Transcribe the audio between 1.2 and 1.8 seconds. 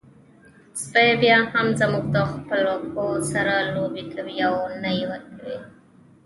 بيا هم